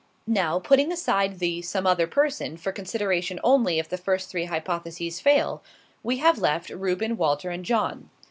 [0.25, 5.19] Now, putting aside the 'some other person' for consideration only if the first three hypotheses
[5.19, 5.61] fail,
[6.01, 8.09] we have left, Reuben, Walter, and John.